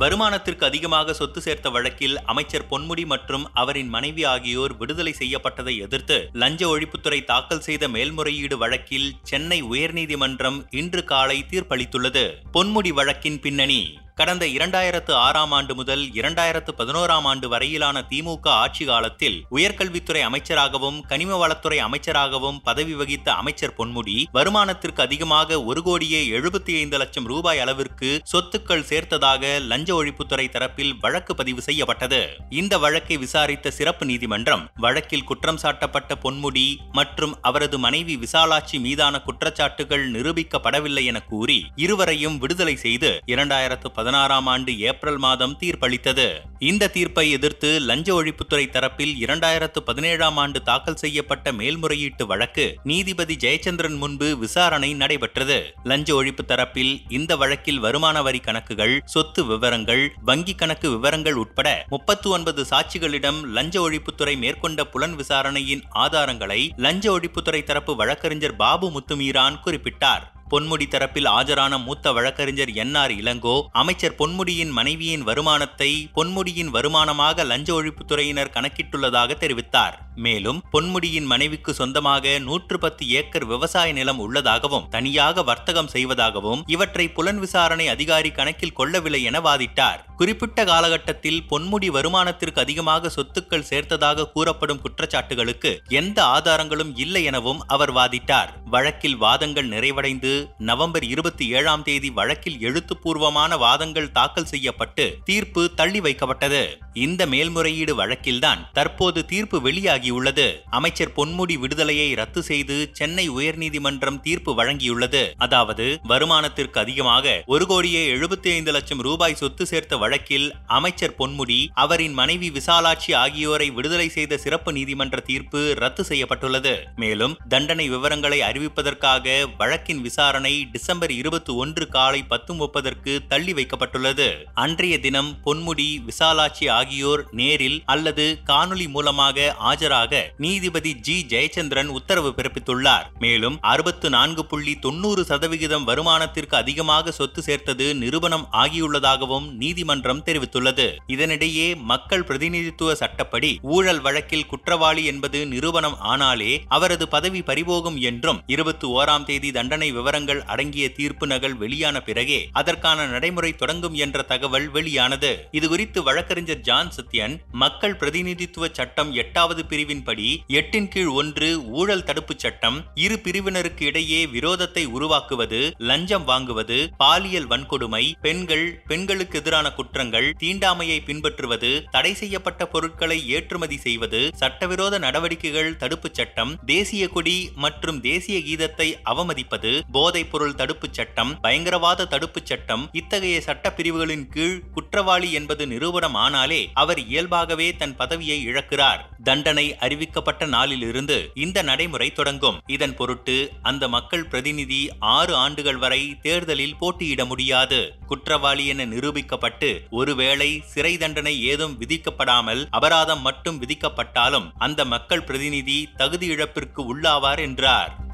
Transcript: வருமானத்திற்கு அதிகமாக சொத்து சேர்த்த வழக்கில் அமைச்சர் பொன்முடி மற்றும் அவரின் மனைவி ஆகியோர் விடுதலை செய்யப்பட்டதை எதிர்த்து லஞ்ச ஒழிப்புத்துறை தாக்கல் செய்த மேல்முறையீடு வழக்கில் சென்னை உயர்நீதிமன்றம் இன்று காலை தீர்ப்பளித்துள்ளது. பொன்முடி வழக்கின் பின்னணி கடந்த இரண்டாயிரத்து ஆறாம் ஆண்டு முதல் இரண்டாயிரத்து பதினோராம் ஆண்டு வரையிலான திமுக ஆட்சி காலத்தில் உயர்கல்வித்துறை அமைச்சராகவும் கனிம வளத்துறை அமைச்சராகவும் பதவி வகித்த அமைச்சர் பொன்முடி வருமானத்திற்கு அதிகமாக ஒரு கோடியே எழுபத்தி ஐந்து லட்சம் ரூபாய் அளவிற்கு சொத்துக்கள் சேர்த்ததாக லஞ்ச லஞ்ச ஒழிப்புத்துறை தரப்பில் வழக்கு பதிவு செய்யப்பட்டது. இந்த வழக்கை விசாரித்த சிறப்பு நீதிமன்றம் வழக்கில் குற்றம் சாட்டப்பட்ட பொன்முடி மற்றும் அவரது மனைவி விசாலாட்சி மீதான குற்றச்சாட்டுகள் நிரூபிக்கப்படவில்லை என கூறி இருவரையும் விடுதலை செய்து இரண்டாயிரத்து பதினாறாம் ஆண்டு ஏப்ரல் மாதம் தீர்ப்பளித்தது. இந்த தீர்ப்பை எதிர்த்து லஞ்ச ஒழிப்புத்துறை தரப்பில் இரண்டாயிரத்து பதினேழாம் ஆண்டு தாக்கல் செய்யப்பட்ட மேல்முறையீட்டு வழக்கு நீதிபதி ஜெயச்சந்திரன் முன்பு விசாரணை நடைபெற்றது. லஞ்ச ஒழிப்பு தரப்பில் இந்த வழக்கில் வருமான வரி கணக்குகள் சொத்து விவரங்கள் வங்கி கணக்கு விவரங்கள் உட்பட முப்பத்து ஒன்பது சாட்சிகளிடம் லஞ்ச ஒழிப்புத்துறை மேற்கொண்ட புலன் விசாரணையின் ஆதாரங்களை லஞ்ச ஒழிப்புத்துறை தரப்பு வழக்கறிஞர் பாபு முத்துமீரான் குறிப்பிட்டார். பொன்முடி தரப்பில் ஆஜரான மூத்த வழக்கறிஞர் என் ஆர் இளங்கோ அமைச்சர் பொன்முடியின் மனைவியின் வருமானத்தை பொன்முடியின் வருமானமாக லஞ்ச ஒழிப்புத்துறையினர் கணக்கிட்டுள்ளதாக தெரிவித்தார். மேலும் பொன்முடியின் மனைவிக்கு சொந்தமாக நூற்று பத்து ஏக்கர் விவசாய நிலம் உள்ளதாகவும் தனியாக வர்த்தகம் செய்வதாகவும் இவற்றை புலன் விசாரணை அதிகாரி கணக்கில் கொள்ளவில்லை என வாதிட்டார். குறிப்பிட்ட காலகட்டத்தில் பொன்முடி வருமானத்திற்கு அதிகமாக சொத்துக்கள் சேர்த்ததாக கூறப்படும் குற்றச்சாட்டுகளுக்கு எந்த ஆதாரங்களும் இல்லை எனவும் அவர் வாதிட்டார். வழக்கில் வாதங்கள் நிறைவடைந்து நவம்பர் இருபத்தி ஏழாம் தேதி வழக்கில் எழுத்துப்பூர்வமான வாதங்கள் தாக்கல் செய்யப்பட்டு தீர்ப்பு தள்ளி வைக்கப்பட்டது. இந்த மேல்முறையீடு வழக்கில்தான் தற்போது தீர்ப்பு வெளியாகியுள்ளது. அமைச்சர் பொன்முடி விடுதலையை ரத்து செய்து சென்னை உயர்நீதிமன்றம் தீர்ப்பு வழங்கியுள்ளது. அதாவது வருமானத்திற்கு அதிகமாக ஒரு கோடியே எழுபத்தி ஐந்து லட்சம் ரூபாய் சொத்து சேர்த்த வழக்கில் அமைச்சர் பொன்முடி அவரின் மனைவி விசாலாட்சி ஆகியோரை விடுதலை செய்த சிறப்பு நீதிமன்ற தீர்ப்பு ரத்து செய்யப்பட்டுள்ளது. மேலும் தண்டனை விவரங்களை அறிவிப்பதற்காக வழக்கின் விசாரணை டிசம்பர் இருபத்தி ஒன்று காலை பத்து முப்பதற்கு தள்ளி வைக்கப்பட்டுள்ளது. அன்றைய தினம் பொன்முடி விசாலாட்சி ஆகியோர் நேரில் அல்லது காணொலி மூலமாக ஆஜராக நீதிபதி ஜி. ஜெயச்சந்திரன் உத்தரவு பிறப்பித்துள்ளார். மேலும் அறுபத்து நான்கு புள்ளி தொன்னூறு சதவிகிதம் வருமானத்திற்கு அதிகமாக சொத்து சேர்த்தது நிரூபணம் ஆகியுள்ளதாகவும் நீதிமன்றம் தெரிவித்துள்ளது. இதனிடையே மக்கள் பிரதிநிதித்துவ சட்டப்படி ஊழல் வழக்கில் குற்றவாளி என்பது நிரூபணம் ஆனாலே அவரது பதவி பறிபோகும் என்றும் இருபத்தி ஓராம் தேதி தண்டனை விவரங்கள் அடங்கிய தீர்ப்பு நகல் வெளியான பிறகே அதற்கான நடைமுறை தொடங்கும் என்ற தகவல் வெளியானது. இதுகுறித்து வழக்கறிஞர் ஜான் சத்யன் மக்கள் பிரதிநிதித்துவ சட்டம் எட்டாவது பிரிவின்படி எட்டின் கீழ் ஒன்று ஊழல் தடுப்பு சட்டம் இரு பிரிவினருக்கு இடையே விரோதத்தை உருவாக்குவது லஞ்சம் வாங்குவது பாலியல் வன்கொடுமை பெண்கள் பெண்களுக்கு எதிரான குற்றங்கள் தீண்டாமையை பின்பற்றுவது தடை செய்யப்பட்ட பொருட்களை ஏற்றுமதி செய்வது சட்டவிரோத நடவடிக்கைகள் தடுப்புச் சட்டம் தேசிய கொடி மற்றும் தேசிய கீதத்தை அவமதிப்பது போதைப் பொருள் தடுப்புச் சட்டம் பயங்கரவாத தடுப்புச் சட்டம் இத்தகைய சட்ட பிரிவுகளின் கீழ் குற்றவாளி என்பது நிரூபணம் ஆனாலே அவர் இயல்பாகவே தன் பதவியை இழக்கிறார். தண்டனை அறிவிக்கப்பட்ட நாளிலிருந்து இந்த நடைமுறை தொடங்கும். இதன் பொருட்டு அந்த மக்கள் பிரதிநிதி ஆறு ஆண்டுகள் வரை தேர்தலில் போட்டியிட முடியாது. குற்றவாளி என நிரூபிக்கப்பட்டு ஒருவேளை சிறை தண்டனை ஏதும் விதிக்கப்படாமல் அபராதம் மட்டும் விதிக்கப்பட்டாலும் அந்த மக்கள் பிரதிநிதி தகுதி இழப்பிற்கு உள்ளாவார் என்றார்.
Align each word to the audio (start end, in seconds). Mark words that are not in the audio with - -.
வருமானத்திற்கு 0.00 0.64
அதிகமாக 0.64 1.12
சொத்து 1.12 1.40
சேர்த்த 1.40 1.68
வழக்கில் 1.70 2.16
அமைச்சர் 2.24 2.66
பொன்முடி 2.70 3.04
மற்றும் 3.06 3.44
அவரின் 3.54 3.88
மனைவி 3.88 4.24
ஆகியோர் 4.24 4.74
விடுதலை 4.76 5.12
செய்யப்பட்டதை 5.18 5.74
எதிர்த்து 5.80 6.16
லஞ்ச 6.32 6.62
ஒழிப்புத்துறை 6.68 7.20
தாக்கல் 7.24 7.60
செய்த 7.60 7.88
மேல்முறையீடு 7.88 8.58
வழக்கில் 8.58 9.08
சென்னை 9.22 9.60
உயர்நீதிமன்றம் 9.62 10.58
இன்று 10.70 11.04
காலை 11.04 11.38
தீர்ப்பளித்துள்ளது. 11.50 12.26
பொன்முடி 12.52 12.92
வழக்கின் 12.92 13.40
பின்னணி 13.40 13.80
கடந்த 14.14 14.44
இரண்டாயிரத்து 14.46 15.12
ஆறாம் 15.14 15.50
ஆண்டு 15.50 15.72
முதல் 15.74 16.02
இரண்டாயிரத்து 16.14 16.70
பதினோராம் 16.78 17.26
ஆண்டு 17.30 17.46
வரையிலான 17.48 17.96
திமுக 18.10 18.46
ஆட்சி 18.62 18.84
காலத்தில் 18.84 19.36
உயர்கல்வித்துறை 19.50 20.22
அமைச்சராகவும் 20.28 20.98
கனிம 21.06 21.32
வளத்துறை 21.36 21.78
அமைச்சராகவும் 21.78 22.60
பதவி 22.64 22.94
வகித்த 22.94 23.28
அமைச்சர் 23.32 23.74
பொன்முடி 23.76 24.16
வருமானத்திற்கு 24.32 25.00
அதிகமாக 25.00 25.58
ஒரு 25.62 25.82
கோடியே 25.82 26.20
எழுபத்தி 26.28 26.72
ஐந்து 26.78 26.98
லட்சம் 26.98 27.26
ரூபாய் 27.26 27.58
அளவிற்கு 27.58 28.10
சொத்துக்கள் 28.32 28.88
சேர்த்ததாக 28.88 29.42
லஞ்ச 29.66 29.85
லஞ்ச 29.86 29.98
ஒழிப்புத்துறை 30.02 30.44
தரப்பில் 30.52 30.94
வழக்கு 31.02 31.32
பதிவு 31.38 31.60
செய்யப்பட்டது. 31.66 32.18
இந்த 32.60 32.74
வழக்கை 32.84 33.16
விசாரித்த 33.24 33.70
சிறப்பு 33.76 34.04
நீதிமன்றம் 34.10 34.62
வழக்கில் 34.84 35.26
குற்றம் 35.28 35.60
சாட்டப்பட்ட 35.62 36.14
பொன்முடி 36.22 36.64
மற்றும் 36.98 37.34
அவரது 37.48 37.76
மனைவி 37.84 38.14
விசாலாட்சி 38.24 38.76
மீதான 38.86 39.20
குற்றச்சாட்டுகள் 39.26 40.04
நிரூபிக்கப்படவில்லை 40.14 41.04
என 41.10 41.20
கூறி 41.32 41.58
இருவரையும் 41.84 42.38
விடுதலை 42.38 42.74
செய்து 42.84 43.10
இரண்டாயிரத்து 43.34 43.90
பதினாறாம் 43.98 44.48
ஆண்டு 44.54 44.74
ஏப்ரல் 44.90 45.20
மாதம் 45.26 45.56
தீர்ப்பளித்தது. 45.62 46.26
இந்த 46.70 46.90
தீர்ப்பை 46.96 47.26
எதிர்த்து 47.36 47.70
லஞ்ச 47.90 48.08
ஒழிப்புத்துறை 48.18 48.64
தரப்பில் 48.78 49.14
இரண்டாயிரத்து 49.24 49.82
பதினேழாம் 49.90 50.40
ஆண்டு 50.44 50.62
தாக்கல் 50.70 51.00
செய்யப்பட்ட 51.04 51.46
மேல்முறையீட்டு 51.60 52.26
வழக்கு 52.32 52.66
நீதிபதி 52.92 53.36
ஜெயச்சந்திரன் 53.46 54.00
முன்பு 54.04 54.30
விசாரணை 54.44 54.90
நடைபெற்றது. 55.04 55.60
லஞ்ச 55.92 56.10
ஒழிப்பு 56.22 56.44
தரப்பில் 56.52 56.94
இந்த 57.20 57.32
வழக்கில் 57.44 57.82
வருமான 57.86 58.16
வரி 58.28 58.42
கணக்குகள் 58.48 58.96
சொத்து 59.14 59.40
விவரங்கள் 59.44 59.74
வங்கி 60.22 60.54
கணக்கு 60.54 60.90
விவரங்கள் 60.90 61.32
உட்பட 61.32 61.84
முப்பத்து 61.88 62.30
ஒன்பது 62.30 62.62
சாட்சிகளிடம் 62.62 63.44
லஞ்ச 63.44 63.90
ஒழிப்புத்துறை 63.90 64.38
மேற்கொண்ட 64.38 64.84
புலன் 64.84 65.14
விசாரணையின் 65.14 65.84
ஆதாரங்களை 65.94 66.70
லஞ்ச 66.76 67.18
ஒழிப்புத்துறை 67.18 67.64
தரப்பு 67.64 67.96
வழக்கறிஞர் 67.96 68.56
பாபு 68.56 68.90
முத்துமீரான் 68.90 69.60
குறிப்பிட்டார். 69.64 70.34
பொன்முடி 70.50 70.86
தரப்பில் 70.90 71.28
ஆஜரான 71.28 71.84
மூத்த 71.84 72.12
வழக்கறிஞர் 72.12 72.72
என் 72.82 72.94
ஆர் 72.94 73.10
இளங்கோ 73.10 73.54
அமைச்சர் 73.72 74.14
பொன்முடியின் 74.18 74.70
மனைவியின் 74.70 75.22
வருமானத்தை 75.22 75.88
பொன்முடியின் 76.14 76.70
வருமானமாக 76.76 77.44
லஞ்ச 77.44 77.68
ஒழிப்புத்துறையினர் 77.78 78.52
கணக்கிட்டுள்ளதாக 78.56 79.36
தெரிவித்தார். 79.40 79.96
மேலும் 80.16 80.62
பொன்முடியின் 80.72 81.26
மனைவிக்கு 81.30 81.74
சொந்தமாக 81.74 82.38
நூற்று 82.38 82.78
பத்து 82.78 83.08
ஏக்கர் 83.08 83.44
விவசாய 83.44 83.92
நிலம் 83.92 84.18
உள்ளதாகவும் 84.18 84.86
தனியாக 84.88 85.42
வர்த்தகம் 85.42 85.90
செய்வதாகவும் 85.94 86.62
இவற்றை 86.66 87.08
புலன் 87.08 87.38
விசாரணை 87.38 87.88
அதிகாரி 87.88 88.30
கணக்கில் 88.30 88.72
கொள்ளவில்லை 88.72 89.22
என 89.22 89.40
வாதிட்டார். 89.40 90.00
குறிப்பிட்ட 90.16 90.64
காலகட்டத்தில் 90.64 91.42
பொன்முடி 91.50 91.88
வருமானத்திற்கு 91.90 92.58
அதிகமாக 92.58 93.10
சொத்துக்கள் 93.16 93.66
சேர்த்ததாக 93.70 94.30
கூறப்படும் 94.32 94.80
குற்றச்சாட்டுகளுக்கு 94.80 95.78
எந்த 95.88 96.24
ஆதாரங்களும் 96.24 96.92
இல்லை 96.96 97.24
எனவும் 97.24 97.60
அவர் 97.66 97.92
வாதிட்டார். 97.92 98.50
வழக்கில் 98.64 99.16
வாதங்கள் 99.16 99.68
நிறைவடைந்து 99.68 100.48
நவம்பர் 100.58 101.04
இருபத்தி 101.04 101.48
ஏழாம் 101.48 101.82
தேதி 101.82 102.10
வழக்கில் 102.10 102.60
எழுத்துப்பூர்வமான 102.60 103.56
வாதங்கள் 103.56 104.12
தாக்கல் 104.12 104.44
செய்யப்பட்டு 104.44 105.16
தீர்ப்பு 105.24 105.74
தள்ளி 105.74 106.00
வைக்கப்பட்டது. 106.00 106.62
இந்த 106.92 107.26
மேல்முறையீடு 107.26 107.94
வழக்கில்தான் 107.94 108.72
தற்போது 108.72 109.24
தீர்ப்பு 109.24 109.70
வெளியாகியுள்ளது. 109.70 110.46
அமைச்சர் 110.70 111.14
பொன்முடி 111.16 111.58
விடுதலையை 111.58 112.14
ரத்து 112.14 112.42
செய்து 112.42 112.90
சென்னை 112.92 113.30
உயர்நீதிமன்றம் 113.30 114.20
தீர்ப்பு 114.20 114.64
வழங்கியுள்ளது. 114.64 115.32
அதாவது 115.36 115.98
வருமானத்திற்கு 116.08 116.78
அதிகமாக 116.78 117.42
ஒரு 117.46 117.66
கோடியே 117.66 118.14
எழுபத்தி 118.14 118.48
ஐந்து 118.52 118.72
லட்சம் 118.72 119.00
ரூபாய் 119.00 119.34
சொத்து 119.34 119.66
சேர்த்த 119.66 120.04
வழக்கில் 120.06 120.48
அமைச்சர் 120.76 121.14
பொன்முடி 121.18 121.60
அவரின் 121.82 122.12
மனைவி 122.18 122.48
விசாலாட்சி 122.50 123.10
ஆகியோரை 123.20 123.70
விடுதலை 123.76 124.08
செய்த 124.16 124.34
சிறப்பு 124.42 124.70
நீதிமன்ற 124.76 125.16
தீர்ப்பு 125.28 125.60
ரத்து 125.82 126.02
செய்யப்பட்டுள்ளது. 126.04 126.72
மேலும் 126.96 127.34
தண்டனை 127.48 127.86
விவரங்களை 127.94 128.38
அறிவிப்பதற்காக 128.48 129.34
வழக்கின் 129.60 130.02
விசாரணை 130.06 130.52
டிசம்பர் 130.74 131.12
இருபத்தி 131.12 131.52
ஒன்று 131.62 131.84
காலை 131.88 132.20
பத்து 132.32 132.54
முப்பதற்கு 132.54 133.12
தள்ளி 133.28 133.52
வைக்கப்பட்டுள்ளது. 133.52 134.28
அன்றைய 134.64 134.98
தினம் 135.06 135.30
பொன்முடி 135.46 135.88
விசாலாட்சி 136.10 136.68
ஆகியோர் 136.78 137.24
நேரில் 137.40 137.78
அல்லது 137.94 138.26
காணொலி 138.50 138.86
மூலமாக 138.88 139.48
ஆஜராக 139.70 140.22
நீதிபதி 140.46 140.94
ஜி. 141.08 141.16
ஜெயச்சந்திரன் 141.32 141.92
உத்தரவு 141.98 142.32
பிறப்பித்துள்ளார். 142.38 143.08
மேலும் 143.18 143.58
அறுபத்து 143.72 144.10
நான்கு 144.10 144.44
புள்ளி 144.46 144.76
தொன்னூறு 144.86 145.24
சதவிகிதம் 145.24 145.88
வருமானத்திற்கு 145.90 146.56
அதிகமாக 146.62 147.16
சொத்து 147.20 147.42
சேர்த்தது 147.42 147.88
நிரூபணம் 148.04 148.48
ஆகியுள்ளதாகவும் 148.62 149.48
நீதிமன்றம் 149.64 149.94
தெரிவித்துள்ளது. 150.02 150.96
இதனிடையே 151.08 151.76
மக்கள் 151.76 152.24
பிரதிநிதித்துவ 152.24 152.94
சட்டப்படி 152.94 153.58
ஊழல் 153.62 154.00
வழக்கில் 154.00 154.46
குற்றவாளி 154.46 155.04
என்பது 155.04 155.46
நிரூபணம் 155.46 155.96
ஆனாலே 156.00 156.60
அவரது 156.68 157.08
பதவி 157.08 157.40
பறிபோகும் 157.40 157.98
என்றும் 158.00 158.42
இருபத்தி 158.46 158.88
ஓராம் 158.88 159.24
தேதி 159.24 159.52
தண்டனை 159.52 159.92
விவரங்கள் 159.92 160.42
அடங்கிய 160.42 160.92
தீர்ப்பு 160.92 161.26
நகல் 161.26 161.56
வெளியான 161.56 162.00
பிறகே 162.00 162.48
அதற்கான 162.52 163.06
நடைமுறை 163.06 163.52
தொடங்கும் 163.52 163.94
என்ற 163.94 164.22
தகவல் 164.22 164.68
வெளியானது. 164.68 165.48
இதுகுறித்து 165.52 166.02
வழக்கறிஞர் 166.02 166.60
ஜான் 166.60 166.90
சத்யன் 166.90 167.38
மக்கள் 167.52 167.96
பிரதிநிதித்துவ 167.96 168.68
சட்டம் 168.72 169.12
எட்டாவது 169.12 169.64
பிரிவின்படி 169.64 170.36
எட்டின் 170.46 170.88
கீழ் 170.88 171.06
ஒன்று 171.06 171.64
ஊழல் 171.66 172.04
தடுப்பு 172.04 172.34
சட்டம் 172.36 172.84
இரு 172.94 173.20
பிரிவினருக்கு 173.22 173.82
இடையே 173.82 174.26
விரோதத்தை 174.26 174.84
உருவாக்குவது 174.86 175.74
லஞ்சம் 175.78 176.28
வாங்குவது 176.28 176.86
பாலியல் 176.96 177.48
வன்கொடுமை 177.48 178.12
பெண்கள் 178.20 178.82
பெண்களுக்கு 178.86 179.38
எதிரான 179.38 179.72
குற்றங்கள் 179.86 180.34
தீண்டாமையை 180.42 181.04
பின்பற்றுவது 181.04 181.84
தடை 181.90 182.14
செய்யப்பட்ட 182.14 182.66
பொருட்களை 182.66 183.28
ஏற்றுமதி 183.28 183.76
செய்வது 183.76 184.30
சட்டவிரோத 184.34 184.98
நடவடிக்கைகள் 184.98 185.76
தடுப்புச் 185.76 186.14
சட்டம் 186.14 186.52
தேசிய 186.66 187.08
கொடி 187.08 187.50
மற்றும் 187.54 188.00
தேசிய 188.00 188.38
கீதத்தை 188.38 188.88
அவமதிப்பது 189.04 189.80
போதைப் 189.92 190.30
பொருள் 190.30 190.54
தடுப்புச் 190.54 190.92
சட்டம் 190.92 191.40
பயங்கரவாத 191.40 192.06
தடுப்புச் 192.10 192.46
சட்டம் 192.46 192.88
இத்தகைய 192.92 193.40
சட்ட 193.40 193.72
பிரிவுகளின் 193.72 194.28
கீழ் 194.28 194.62
குற்றவாளி 194.74 195.32
என்பது 195.32 195.66
நிரூபணம் 195.66 196.14
ஆனாலே 196.14 196.60
அவர் 196.74 197.06
இயல்பாகவே 197.06 197.76
தன் 197.76 197.96
பதவியை 197.96 198.38
இழக்கிறார். 198.46 199.00
தண்டனை 199.24 199.76
அறிவிக்கப்பட்ட 199.80 200.46
நாளிலிருந்து 200.46 201.30
இந்த 201.34 201.62
நடைமுறை 201.62 202.12
தொடங்கும். 202.12 202.60
இதன் 202.66 202.96
பொருட்டு 202.96 203.50
அந்த 203.62 203.88
மக்கள் 203.88 204.26
பிரதிநிதி 204.26 204.90
ஆறு 204.98 205.34
ஆண்டுகள் 205.34 205.76
வரை 205.76 206.02
தேர்தலில் 206.22 206.76
போட்டியிட 206.76 207.24
முடியாது. 207.24 207.92
குற்றவாளி 208.06 208.66
என 208.66 208.86
நிரூபிக்கப்பட்டு 208.86 209.75
ஒருவேளை 209.90 210.62
சிறை 210.64 210.98
தண்டனை 210.98 211.42
ஏதும் 211.42 211.76
விதிக்கப்படாமல் 211.80 212.66
அபராதம் 212.70 213.20
மட்டும் 213.20 213.60
விதிக்கப்பட்டாலும் 213.62 214.50
அந்த 214.58 214.84
மக்கள் 214.84 215.22
பிரதிநிதி 215.22 215.88
தகுதி 215.96 216.26
இழப்பிற்கு 216.26 216.96
உள்ளாவார் 216.96 217.38
என்றார். 217.38 218.05